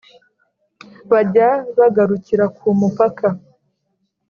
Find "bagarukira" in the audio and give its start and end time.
1.77-2.45